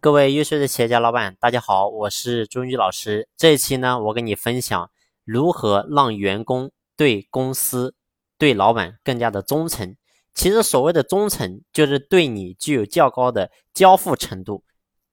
[0.00, 3.28] 各位优秀的企业家老板，大家好，我是朱宇老师。
[3.36, 4.90] 这一期呢，我跟你分享
[5.24, 7.96] 如何让员工对公司、
[8.38, 9.96] 对老板更加的忠诚。
[10.32, 14.62] 其实所谓的忠诚，就是对你具有较高的交付程度，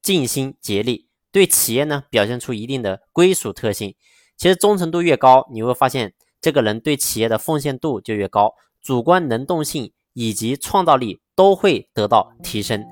[0.03, 3.95] 尽心竭力，对企业呢表现出一定的归属特性。
[4.37, 12.85] 其实忠诚度越高，你会发现这个人对企业的奉献度就越高，主观能动性以及创造力都会得到提升。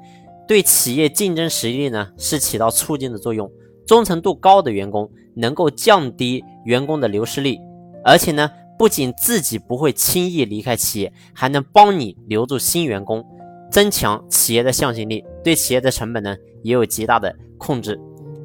[0.48, 3.52] 对企业竞争实力呢是起到促进的作用。
[3.86, 7.58] 忠诚度高的员工能够降低员工的流失率，
[8.02, 13.26] 而且呢，不仅自己不会轻易离开企业，还能帮你留住新员工，
[13.70, 18.00] 增强企业的向心力，对企业的成本呢也有极大的控制。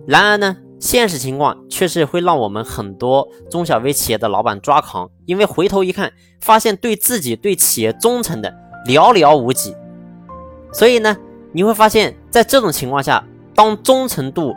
[0.09, 8.52] 然而呢，现实情况却是会让我们很多中小微企业的老板抓狂，因为回头一看，发现对自己对企业忠诚的
[8.88, 9.73] 寥寥无几，
[10.73, 11.16] 所以呢。
[11.52, 14.55] 你会发现在这种情况下，当忠诚度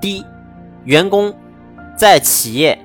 [0.00, 0.24] 低，
[0.84, 1.34] 员工
[1.96, 2.78] 在企业，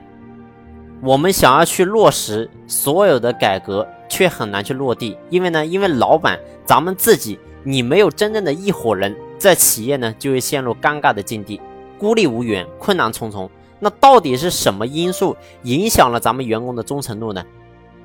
[1.01, 5.17] 我们想要去落实所有的改革，却很难去落地。
[5.29, 11.59] 因为呢，因为老板咱们自己，你没有真正的一伙人，在企业呢就会陷入尴尬的境地，
[11.99, 13.49] 孤立无援，困难重重。
[13.79, 17.43] 那到底是什么因素影响了咱们员工的忠诚度呢？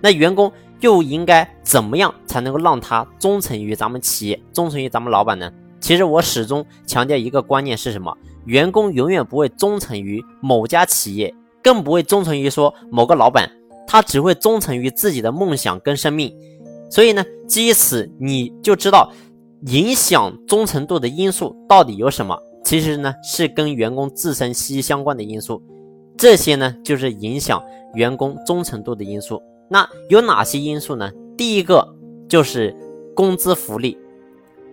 [0.01, 5.53] 那员工又应该怎么样才能够让他忠诚于咱们企业，忠诚于咱们老板呢？
[5.81, 8.17] 其实我始终强调一个观念是什么？
[8.45, 13.51] 员工永远不会忠诚于某家企业，更不会忠诚于说某个老板，
[13.87, 16.35] 他只会忠诚于自己的梦想跟生命。
[16.91, 19.13] 所以呢，基于此，你就知道
[19.67, 22.37] 影响忠诚度的因素到底有什么？
[22.65, 25.63] 其实呢，是跟员工自身息息相关的因素。
[26.17, 27.63] 这些呢，就是影响
[27.95, 29.43] 员工忠诚度的因素。
[29.69, 31.11] 那有哪些因素呢？
[31.37, 31.95] 第一个
[32.29, 32.75] 就是
[33.15, 33.99] 工资福利。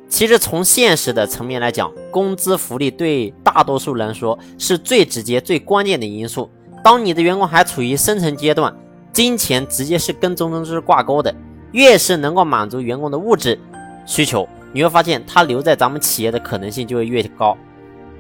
[0.07, 6.49] 其实从现实的层面来讲，工资福利对大多数人说是最直接、最关键的因素。
[6.83, 8.75] 当你的员工还处于生存阶段，
[9.11, 11.33] 金钱直接是跟忠诚度挂钩的。
[11.71, 13.57] 越是能够满足员工的物质
[14.05, 17.57] 需求，你会发现他留在咱们企业的可能性就会越高。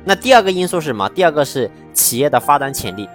[0.03, 1.07] 那第二个因素是什么？
[1.09, 3.07] 第二个是企业的发展潜力。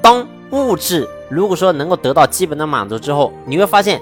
[0.00, 4.00] 当物质如果说能够得到基本的满足之后，你会发现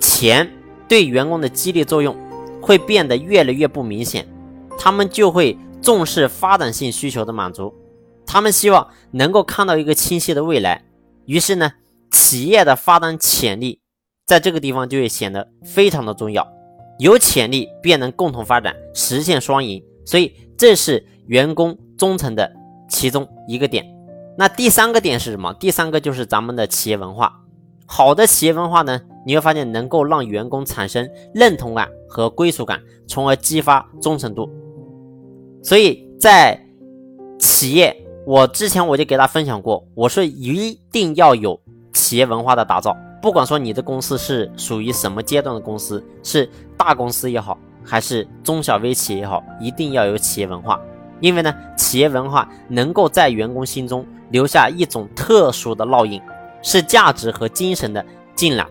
[0.00, 0.48] 钱
[0.88, 2.16] 对员工的激励作用
[2.62, 4.26] 会变得越来越不明显，
[4.78, 7.74] 他们就会重视发展性需求的满足，
[8.24, 10.84] 他们希望能够看到一个清晰的未来。
[11.26, 11.72] 于是呢，
[12.10, 13.80] 企业的发展潜力
[14.24, 16.46] 在这个地方就会显得非常的重要，
[17.00, 19.82] 有潜力便能共同发展，实现双赢。
[20.04, 22.50] 所以这是员工忠诚的
[22.88, 23.97] 其中一个点。
[24.38, 25.52] 那第三个点是什么？
[25.54, 27.40] 第三个就是咱们的企业文化。
[27.86, 34.48] 好的企业文化呢，你会发现能够让员工产生认同感和归属感，从而激发忠诚度。
[35.60, 36.56] 所以在
[37.40, 41.60] 企业，我之前我就给大家分享过，我说一定要有
[41.92, 42.96] 企业文化的打造。
[43.20, 50.80] 不管说你的公司是属于什么阶段的公司，是大公司也好，还是中小微企业也好，一定要有企业文化。
[51.20, 54.06] 因为呢，企业文化能够在员工心中。
[54.30, 56.20] 留下一种特殊的烙印，
[56.62, 58.66] 是价值和精神的浸染，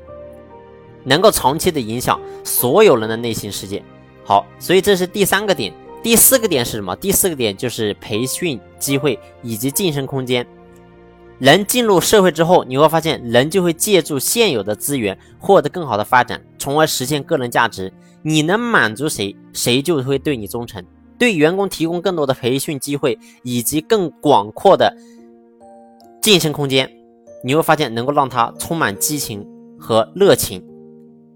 [1.03, 3.83] 能够长期的影响所有人的内心世界。
[4.23, 5.73] 好，所以这是第三个点。
[6.03, 6.95] 第四个点是什么？
[6.95, 10.45] 第四个点就是培训机会以及晋升空间。
[11.39, 17.91] 人进入社会之后，你会发现人就会借助现有的资源获得更好的发展，从而实现个人价值。
[18.21, 20.85] 你能满足谁，谁就会对你忠诚。
[21.17, 24.95] 对员工提供更多的培训机会以及更广阔的。
[26.21, 26.91] 晋升空间，
[27.43, 29.47] 你会发现能够让他充满激情
[29.79, 30.61] 和热情，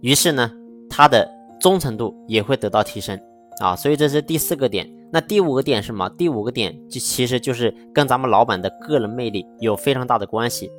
[0.02, 0.52] 于是呢，
[0.90, 3.18] 他的忠诚度也会得到提升
[3.60, 3.76] 啊。
[3.76, 4.90] 所以这是第四个点。
[5.14, 6.10] 那第五个点是什么？
[6.18, 10.72] 第五个点就其实就是跟咱们老板的个人魅力有非常大的关系。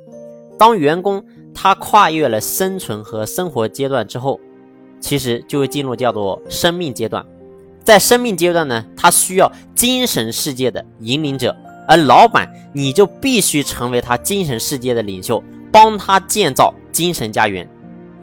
[0.57, 4.39] 当员工他跨越了生存和生活阶段之后，
[4.99, 7.25] 其实就会进入叫做生命阶段。
[7.83, 11.55] 在生命阶段呢，他需要精神世界的引领者。
[11.85, 17.67] 而老板，你就必须成为他精神世界的领袖，帮他建造精神家园，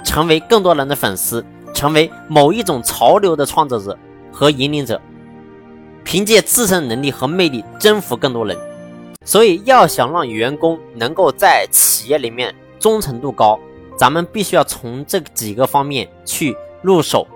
[0.02, 3.98] 成为更多人的粉丝，成为某一种潮流的创造者
[4.32, 4.98] 和引领者，
[6.04, 8.56] 凭借自身能力和魅力征服更多人。
[9.26, 13.60] 所以，要想让员工能够在企业里面忠诚度高，
[13.94, 17.28] 咱们必须要从这几个方面去入手。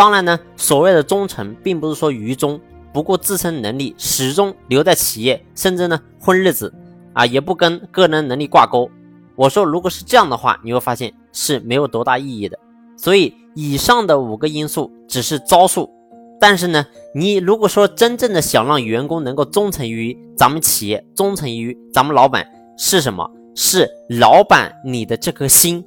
[0.00, 2.58] 当然呢，所谓的忠诚，并不是说愚忠。
[2.90, 6.72] 不顾自身能力，始终留在企业，甚至呢混日子，
[7.12, 8.90] 啊，也不跟个人能力挂钩。
[9.36, 12.58] 我说，如果是这样的话，你会发现是没有多大意义的。
[12.96, 15.90] 所以，以上的五个因素只是招数，
[16.40, 23.30] 但是呢，你如果说真正的想让员工能够忠诚于咱们企业，忠诚于咱们老板，是什么？
[23.54, 25.84] 是老板你的这颗心，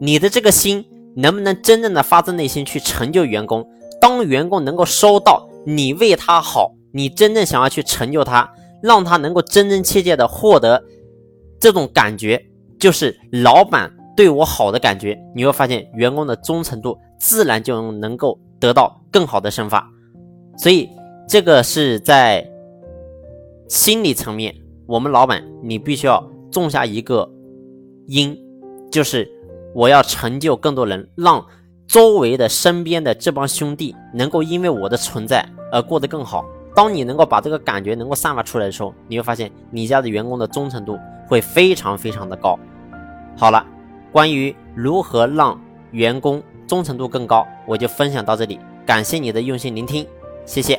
[0.00, 0.84] 你的这个心
[1.16, 3.66] 能不能真正的发自内心去成就员工？
[4.00, 8.48] 当员工能够收到你为他好，你真正想要去成就他，
[8.82, 10.82] 让他能够真真切切的获得
[11.60, 12.40] 这种感觉，
[12.78, 19.84] 就是老板对我好的感觉，你会发现员工的忠诚度自然就能够得到更好的生发。
[20.56, 20.88] 所以
[21.28, 22.48] 这个是在
[23.68, 24.54] 心理层面，
[24.86, 27.28] 我们老板你必须要种下一个
[28.06, 28.38] 因，
[28.90, 29.28] 就是
[29.78, 31.44] 我要成就更多人，让。
[31.86, 35.42] 周围的身边的这帮兄弟能够因为我的存在
[35.72, 36.44] 而过得更好。
[36.74, 42.58] 当你能够把这个感觉能够散发出来的时候，你会发现你家的员工的忠诚度会非常非常的高。
[43.38, 43.64] 好了，
[44.12, 45.58] 关于如何让
[45.92, 48.60] 员工忠诚度更高，我就分享到这里。
[48.84, 50.06] 感谢你的用心聆听，
[50.44, 50.78] 谢谢。